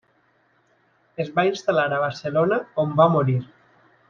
Es 1.25 1.29
va 1.35 1.45
instal·lar 1.49 1.85
a 1.99 2.03
Barcelona 2.07 2.61
on 2.85 2.97
va 3.03 3.09
morir. 3.19 3.39